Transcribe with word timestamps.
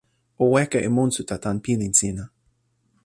o 0.43 0.45
weka 0.53 0.79
e 0.87 0.89
monsuta 0.95 1.35
tan 1.43 1.57
pilin 1.65 1.93
sina. 1.99 2.25